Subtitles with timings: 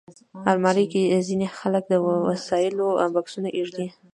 [0.51, 1.93] الماري کې ځینې خلک د
[2.29, 3.87] وسایلو بکسونه ایږدي